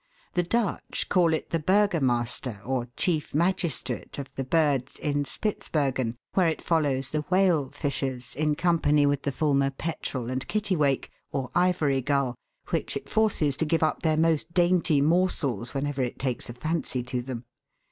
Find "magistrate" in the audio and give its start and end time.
3.35-4.17